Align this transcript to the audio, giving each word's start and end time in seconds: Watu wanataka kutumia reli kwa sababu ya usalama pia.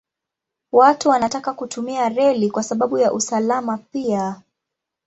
Watu 0.71 1.09
wanataka 1.09 1.53
kutumia 1.53 2.09
reli 2.09 2.51
kwa 2.51 2.63
sababu 2.63 2.97
ya 2.97 3.13
usalama 3.13 3.77
pia. 3.77 4.41